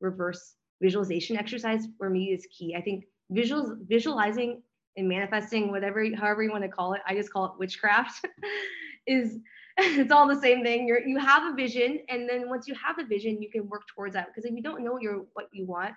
[0.02, 2.76] reverse visualization exercise for me is key.
[2.76, 4.64] I think visuals visualizing
[4.98, 8.26] and manifesting whatever however you want to call it, I just call it witchcraft,
[9.08, 9.40] is
[9.78, 10.88] it's all the same thing.
[10.88, 13.84] You're you have a vision, and then once you have a vision, you can work
[13.94, 14.28] towards that.
[14.28, 15.94] Because if you don't know you're what you want,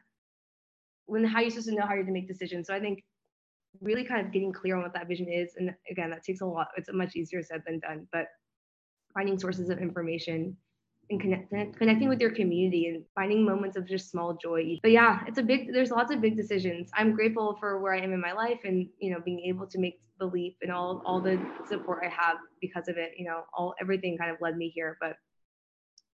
[1.06, 2.66] when how are you supposed to know how you're to make decisions?
[2.66, 3.02] So I think
[3.80, 6.46] really kind of getting clear on what that vision is, and again, that takes a
[6.46, 6.68] lot.
[6.76, 8.26] It's much easier said than done, but
[9.12, 10.56] finding sources of information
[11.10, 14.78] and connect, connecting with your community and finding moments of just small joy.
[14.82, 16.90] But yeah, it's a big there's lots of big decisions.
[16.94, 19.78] I'm grateful for where I am in my life and you know being able to
[19.78, 21.38] make the leap and all all the
[21.68, 24.96] support I have because of it, you know, all everything kind of led me here,
[25.00, 25.16] but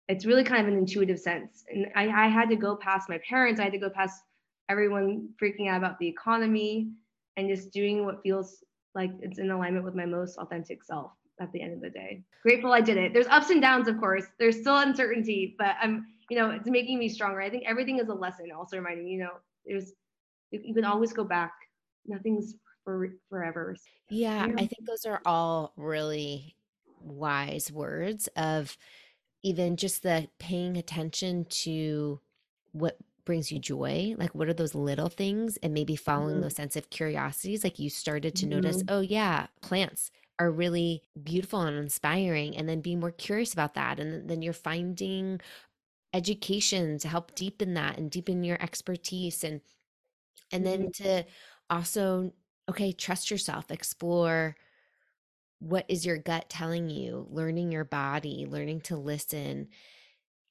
[0.09, 1.65] it's really kind of an intuitive sense.
[1.69, 4.23] And I, I had to go past my parents, I had to go past
[4.69, 6.91] everyone freaking out about the economy
[7.37, 11.53] and just doing what feels like it's in alignment with my most authentic self at
[11.53, 12.23] the end of the day.
[12.43, 13.13] Grateful I did it.
[13.13, 14.25] There's ups and downs, of course.
[14.39, 17.41] There's still uncertainty, but I'm, you know, it's making me stronger.
[17.41, 18.47] I think everything is a lesson.
[18.57, 19.31] Also reminding you know,
[19.65, 19.93] there's
[20.51, 21.53] you can always go back.
[22.07, 23.77] Nothing's for forever.
[24.09, 26.57] Yeah, I think those are all really
[27.01, 28.77] wise words of
[29.43, 32.21] even just the paying attention to
[32.73, 36.43] what brings you joy like what are those little things and maybe following mm-hmm.
[36.43, 38.61] those sense of curiosities like you started to mm-hmm.
[38.61, 43.75] notice oh yeah plants are really beautiful and inspiring and then be more curious about
[43.75, 45.41] that and then you're finding
[46.13, 49.61] education to help deepen that and deepen your expertise and
[50.53, 51.03] and then mm-hmm.
[51.05, 51.25] to
[51.71, 52.33] also
[52.69, 54.57] okay trust yourself explore
[55.59, 59.69] what is your gut telling you learning your body learning to listen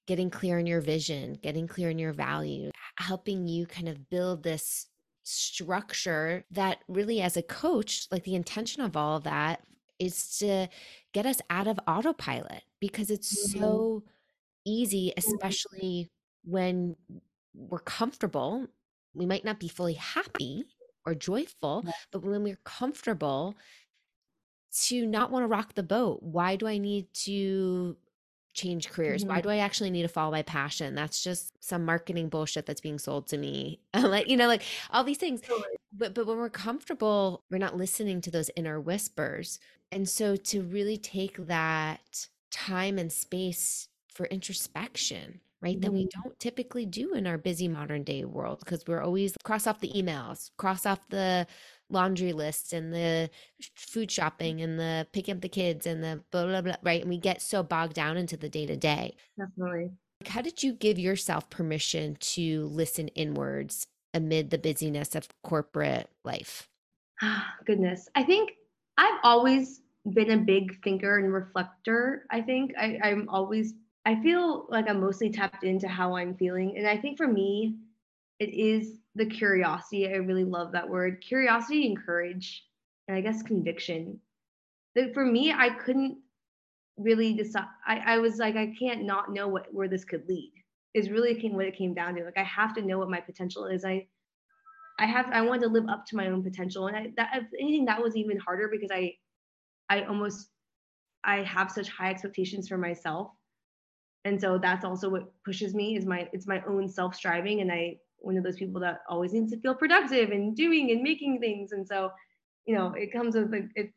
[0.07, 4.43] getting clear on your vision getting clear on your value helping you kind of build
[4.43, 4.87] this
[5.23, 9.63] structure that really as a coach like the intention of all of that
[9.99, 10.67] is to
[11.13, 13.61] get us out of autopilot because it's mm-hmm.
[13.61, 14.03] so
[14.65, 15.19] easy, mm-hmm.
[15.19, 16.09] especially
[16.43, 16.95] when
[17.53, 18.67] we're comfortable.
[19.13, 20.65] We might not be fully happy
[21.05, 23.55] or joyful, but when we're comfortable,
[24.83, 26.21] to not want to rock the boat.
[26.21, 27.95] Why do I need to
[28.55, 29.21] change careers?
[29.21, 29.33] Mm-hmm.
[29.33, 30.95] Why do I actually need to follow my passion?
[30.95, 33.79] That's just some marketing bullshit that's being sold to me.
[33.93, 35.41] like, you know, like all these things.
[35.93, 39.59] But but when we're comfortable, we're not listening to those inner whispers.
[39.91, 45.75] And so to really take that time and space for introspection, right?
[45.75, 45.81] Mm-hmm.
[45.81, 46.21] That we mm-hmm.
[46.23, 49.91] don't typically do in our busy modern day world because we're always cross off the
[49.91, 51.45] emails, cross off the
[51.89, 53.29] laundry lists and the
[53.75, 57.01] food shopping and the picking up the kids and the blah blah blah, right?
[57.01, 59.15] And we get so bogged down into the day to day.
[59.37, 59.91] Definitely.
[60.25, 66.69] How did you give yourself permission to listen inwards amid the busyness of corporate life?
[67.21, 68.09] Ah, goodness.
[68.15, 68.51] I think
[68.97, 69.81] I've always
[70.13, 72.25] been a big thinker and reflector.
[72.31, 73.73] I think I, I'm always,
[74.05, 76.77] I feel like I'm mostly tapped into how I'm feeling.
[76.77, 77.77] And I think for me,
[78.39, 80.07] it is the curiosity.
[80.07, 82.65] I really love that word curiosity and courage,
[83.07, 84.19] and I guess conviction.
[84.95, 86.17] That for me, I couldn't
[86.97, 87.65] really decide.
[87.85, 90.53] I, I was like, I can't not know what where this could lead.
[90.93, 92.23] Is really came what it came down to.
[92.23, 93.83] Like, I have to know what my potential is.
[93.83, 94.07] I
[94.99, 97.47] I have I wanted to live up to my own potential, and I that if
[97.59, 99.13] anything that was even harder because I
[99.89, 100.49] I almost
[101.23, 103.31] I have such high expectations for myself,
[104.23, 107.71] and so that's also what pushes me is my it's my own self striving, and
[107.71, 111.39] I one of those people that always needs to feel productive and doing and making
[111.39, 112.11] things, and so
[112.65, 113.91] you know it comes with like it.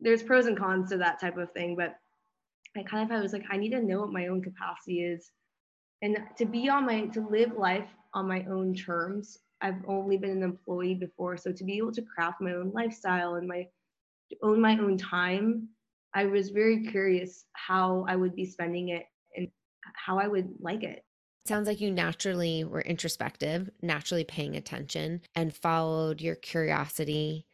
[0.00, 1.94] There's pros and cons to that type of thing, but
[2.76, 5.30] I kind of I was like I need to know what my own capacity is,
[6.02, 10.30] and to be on my to live life on my own terms I've only been
[10.30, 11.38] an employee before.
[11.38, 13.66] So to be able to craft my own lifestyle and my
[14.42, 15.68] own my own time,
[16.14, 19.48] I was very curious how I would be spending it and
[19.94, 21.02] how I would like it.
[21.46, 27.44] Sounds like you naturally were introspective, naturally paying attention, and followed your curiosity,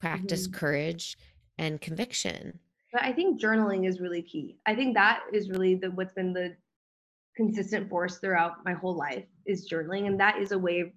[0.00, 0.58] practiced mm-hmm.
[0.58, 1.18] courage,
[1.58, 2.60] and conviction.
[2.92, 4.56] But I think journaling is really key.
[4.66, 6.54] I think that is really the what's been the
[7.36, 10.88] consistent force throughout my whole life is journaling, and that is a way of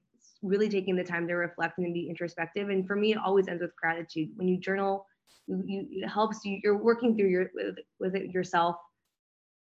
[0.44, 2.70] really taking the time to reflect and be introspective.
[2.70, 4.30] And for me, it always ends with gratitude.
[4.36, 5.08] When you journal,
[5.48, 6.60] you, you it helps you.
[6.64, 8.76] You're working through your with with it yourself,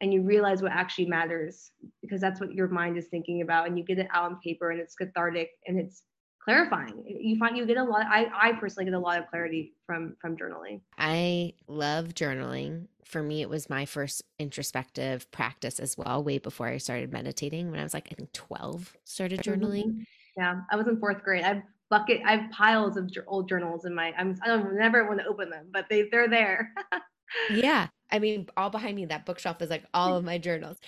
[0.03, 3.77] and you realize what actually matters because that's what your mind is thinking about and
[3.77, 6.03] you get it out on paper and it's cathartic and it's
[6.43, 7.05] clarifying.
[7.07, 10.17] You find you get a lot i i personally get a lot of clarity from
[10.19, 10.81] from journaling.
[10.97, 12.87] I love journaling.
[13.05, 17.71] For me it was my first introspective practice as well way before i started meditating.
[17.71, 19.63] When i was like i think 12 started mm-hmm.
[19.63, 20.05] journaling.
[20.35, 21.45] Yeah i was in fourth grade.
[21.45, 25.19] I've bucket i have piles of old journals in my i'm i don't never want
[25.19, 26.73] to open them but they they're there.
[27.49, 30.78] Yeah i mean all behind me that bookshelf is like all of my journals.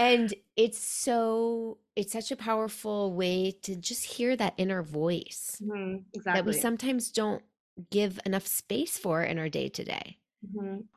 [0.00, 5.96] And it's so it's such a powerful way to just hear that inner voice mm-hmm,
[6.14, 6.40] exactly.
[6.40, 7.42] that we sometimes don't
[7.90, 10.18] give enough space for in our day to day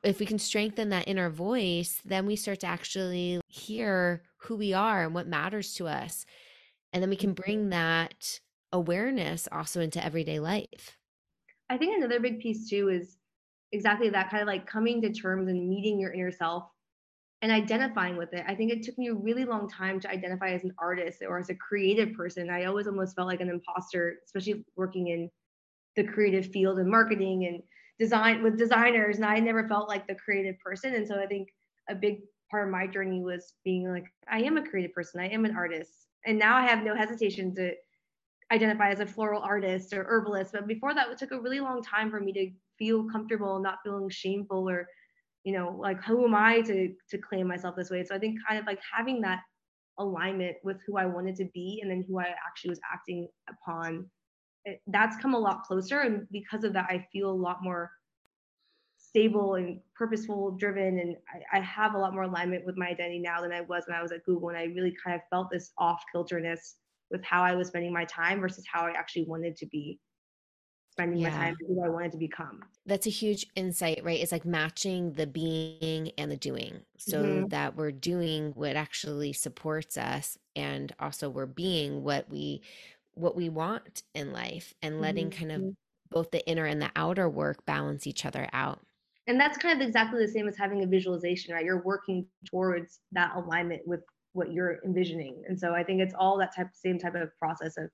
[0.03, 4.73] if we can strengthen that inner voice then we start to actually hear who we
[4.73, 6.25] are and what matters to us.
[6.93, 7.69] And then we can bring mm-hmm.
[7.69, 8.39] that
[8.71, 10.97] awareness also into everyday life.
[11.69, 13.17] I think another big piece too is
[13.71, 16.65] exactly that kind of like coming to terms and meeting your inner self
[17.41, 18.43] and identifying with it.
[18.47, 21.39] I think it took me a really long time to identify as an artist or
[21.39, 22.49] as a creative person.
[22.49, 25.29] I always almost felt like an imposter, especially working in
[25.95, 27.61] the creative field and marketing and
[27.99, 29.17] design with designers.
[29.17, 30.93] And I never felt like the creative person.
[30.93, 31.49] And so I think
[31.89, 32.19] a big
[32.51, 35.55] part of my journey was being like, I am a creative person, I am an
[35.55, 35.91] artist.
[36.25, 37.71] And now I have no hesitation to
[38.51, 40.51] identify as a floral artist or herbalist.
[40.51, 42.51] But before that, it took a really long time for me to
[42.81, 44.87] feel comfortable, not feeling shameful or
[45.43, 48.03] you know like who am i to to claim myself this way?
[48.03, 49.41] So i think kind of like having that
[49.99, 54.09] alignment with who i wanted to be and then who i actually was acting upon
[54.65, 57.91] it, that's come a lot closer and because of that i feel a lot more
[58.97, 61.15] stable and purposeful driven and
[61.53, 63.97] I, I have a lot more alignment with my identity now than i was when
[63.97, 66.77] i was at google and i really kind of felt this off kilterness
[67.11, 69.99] with how i was spending my time versus how i actually wanted to be
[71.01, 71.29] spending yeah.
[71.29, 72.63] my time who I wanted to become.
[72.85, 74.19] That's a huge insight, right?
[74.19, 77.47] It's like matching the being and the doing so mm-hmm.
[77.47, 82.61] that we're doing what actually supports us and also we're being what we
[83.13, 85.39] what we want in life and letting mm-hmm.
[85.39, 85.71] kind of mm-hmm.
[86.09, 88.79] both the inner and the outer work balance each other out.
[89.27, 91.63] And that's kind of exactly the same as having a visualization, right?
[91.63, 94.01] You're working towards that alignment with
[94.33, 95.43] what you're envisioning.
[95.47, 97.89] And so I think it's all that type same type of process of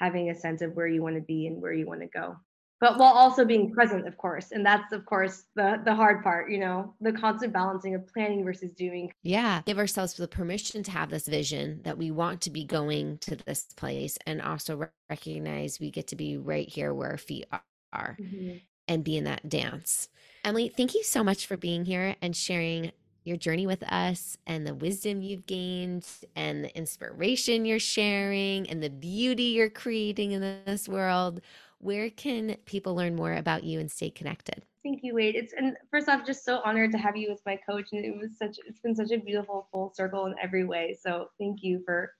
[0.00, 2.36] having a sense of where you want to be and where you want to go.
[2.80, 6.50] But while also being present of course and that's of course the the hard part
[6.50, 9.12] you know the constant balancing of planning versus doing.
[9.22, 13.18] Yeah give ourselves the permission to have this vision that we want to be going
[13.18, 17.44] to this place and also recognize we get to be right here where our feet
[17.92, 18.56] are mm-hmm.
[18.88, 20.08] and be in that dance.
[20.42, 22.92] Emily thank you so much for being here and sharing
[23.24, 26.06] your journey with us and the wisdom you've gained
[26.36, 31.40] and the inspiration you're sharing and the beauty you're creating in this world.
[31.78, 34.62] Where can people learn more about you and stay connected?
[34.82, 35.34] Thank you, Wade.
[35.36, 37.88] It's and first off, just so honored to have you as my coach.
[37.92, 40.98] And it was such it's been such a beautiful full circle in every way.
[41.00, 42.12] So thank you for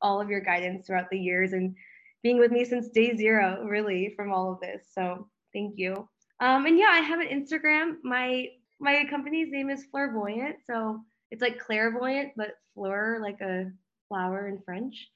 [0.00, 1.74] all of your guidance throughout the years and
[2.22, 4.86] being with me since day zero, really, from all of this.
[4.92, 6.08] So thank you.
[6.40, 7.96] Um, and yeah, I have an Instagram.
[8.02, 8.46] My
[8.80, 10.54] my company's name is Fleurvoyant.
[10.66, 11.00] So
[11.30, 13.70] it's like clairvoyant, but fleur, like a
[14.08, 15.08] flower in French.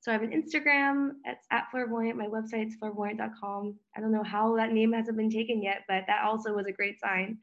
[0.00, 1.10] So I have an Instagram.
[1.24, 2.14] It's at Fleurvoyant.
[2.14, 3.74] My website's fleurvoyant.com.
[3.96, 6.72] I don't know how that name hasn't been taken yet, but that also was a
[6.72, 7.38] great sign.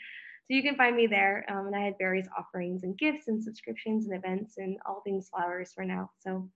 [0.47, 1.45] So you can find me there.
[1.49, 5.29] Um, and I had various offerings and gifts and subscriptions and events and all things
[5.29, 6.11] flowers for now.
[6.19, 6.49] So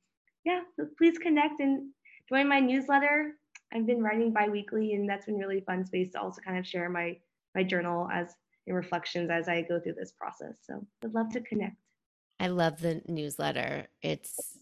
[0.45, 0.61] yeah,
[0.97, 1.89] please connect and
[2.29, 3.33] join my newsletter.
[3.73, 6.89] I've been writing bi-weekly and that's been really fun space to also kind of share
[6.89, 7.17] my
[7.55, 8.35] my journal as
[8.73, 10.55] reflections as I go through this process.
[10.65, 11.75] So I'd love to connect.
[12.39, 13.87] I love the newsletter.
[14.01, 14.57] It's,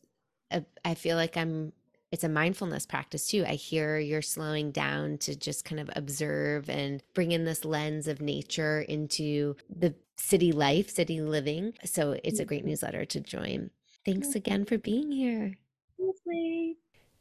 [0.51, 1.73] a, I feel like I'm,
[2.11, 3.43] it's a mindfulness practice too.
[3.45, 8.07] I hear you're slowing down to just kind of observe and bring in this lens
[8.07, 11.73] of nature into the city life, city living.
[11.85, 12.69] So it's a great mm-hmm.
[12.69, 13.69] newsletter to join.
[14.05, 15.53] Thanks again for being here.
[15.99, 16.21] Thanks,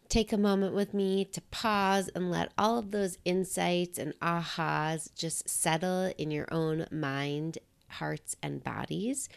[0.09, 5.15] take a moment with me to pause and let all of those insights and ahas
[5.15, 9.29] just settle in your own mind, hearts, and bodies.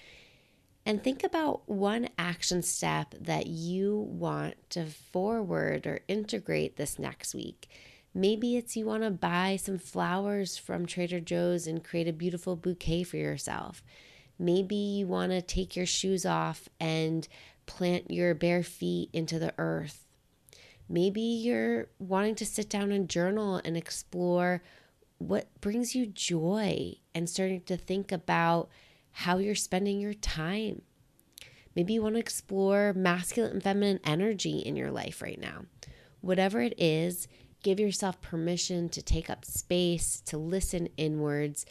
[0.86, 7.36] And think about one action step that you want to forward or integrate this next
[7.36, 7.68] week.
[8.14, 12.56] Maybe it's you want to buy some flowers from Trader Joe's and create a beautiful
[12.56, 13.84] bouquet for yourself.
[14.40, 17.28] Maybe you want to take your shoes off and
[17.66, 20.08] plant your bare feet into the earth
[20.90, 24.64] Maybe you're wanting to sit down and journal and explore
[25.20, 28.70] what brings you joy and starting to think about
[29.12, 30.82] how you're spending your time.
[31.76, 35.66] Maybe you want to explore masculine and feminine energy in your life right now.
[36.22, 37.28] Whatever it is,
[37.62, 41.66] give yourself permission to take up space, to listen inwards,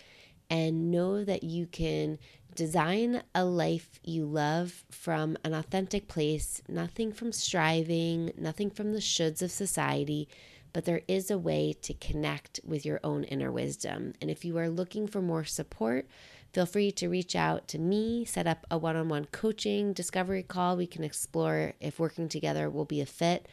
[0.49, 2.19] and know that you can
[2.59, 8.99] design a life you love from an authentic place, nothing from striving, nothing from the
[8.99, 10.29] shoulds of society,
[10.73, 14.13] but there is a way to connect with your own inner wisdom.
[14.21, 16.09] And if you are looking for more support,
[16.53, 20.43] feel free to reach out to me, set up a one on one coaching discovery
[20.43, 20.77] call.
[20.77, 23.47] We can explore if working together will be a fit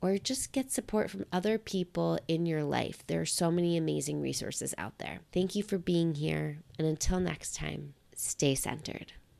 [0.00, 3.06] or just get support from other people in your life.
[3.06, 5.20] There are so many amazing resources out there.
[5.32, 6.58] Thank you for being here.
[6.76, 9.12] And until next time, stay centered.